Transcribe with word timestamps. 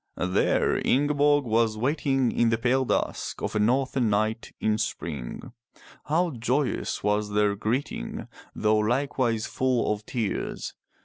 There 0.17 0.81
Ingeborg 0.83 1.45
was 1.45 1.77
waiting 1.77 2.31
in 2.31 2.49
the 2.49 2.57
pale 2.57 2.85
dusk 2.85 3.39
of 3.43 3.55
a 3.55 3.59
northern 3.59 4.09
night 4.09 4.51
in 4.59 4.79
spring. 4.79 5.53
How 6.05 6.31
joyous 6.31 7.03
was 7.03 7.33
their 7.33 7.55
greeting, 7.55 8.27
though 8.55 8.79
likewise 8.79 9.45
full 9.45 9.93
of 9.93 10.03
tears. 10.07 10.73